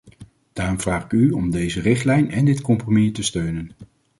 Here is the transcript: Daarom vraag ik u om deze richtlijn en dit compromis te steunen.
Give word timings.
Daarom 0.53 0.79
vraag 0.79 1.03
ik 1.03 1.11
u 1.11 1.31
om 1.31 1.51
deze 1.51 1.81
richtlijn 1.81 2.31
en 2.31 2.45
dit 2.45 2.61
compromis 2.61 3.11
te 3.13 3.23
steunen. 3.23 3.71